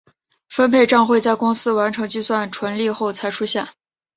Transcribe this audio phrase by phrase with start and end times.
[0.49, 3.67] 分配帐会在公司完成计算纯利后才出现。